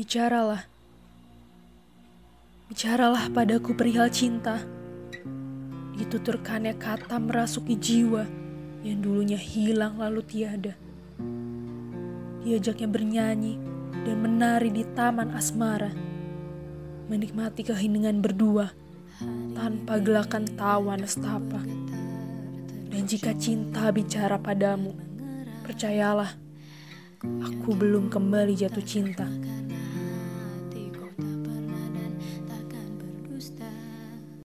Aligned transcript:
Bicaralah. 0.00 0.64
Bicaralah 2.72 3.28
padaku 3.36 3.76
perihal 3.76 4.08
cinta. 4.08 4.56
Dituturkannya 5.92 6.72
kata 6.80 7.20
merasuki 7.20 7.76
jiwa 7.76 8.24
yang 8.80 9.04
dulunya 9.04 9.36
hilang 9.36 10.00
lalu 10.00 10.24
tiada. 10.24 10.72
Diajaknya 12.40 12.88
bernyanyi 12.88 13.60
dan 14.08 14.16
menari 14.24 14.72
di 14.72 14.88
taman 14.96 15.36
asmara. 15.36 15.92
Menikmati 17.12 17.60
keheningan 17.60 18.24
berdua 18.24 18.72
tanpa 19.52 20.00
gelakan 20.00 20.48
tawa 20.56 20.96
nestapa. 20.96 21.60
Dan 22.88 23.04
jika 23.04 23.36
cinta 23.36 23.92
bicara 23.92 24.40
padamu, 24.40 24.96
percayalah, 25.60 26.40
aku 27.20 27.76
belum 27.76 28.08
kembali 28.08 28.56
jatuh 28.56 28.80
cinta. 28.80 29.28